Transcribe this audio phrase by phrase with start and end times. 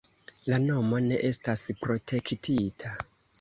[0.51, 2.97] La nomo ne estas protektita.